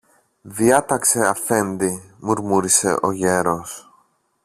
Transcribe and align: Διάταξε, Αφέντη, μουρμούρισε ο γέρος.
Διάταξε, 0.41 1.27
Αφέντη, 1.27 2.13
μουρμούρισε 2.19 2.97
ο 3.01 3.11
γέρος. 3.11 3.91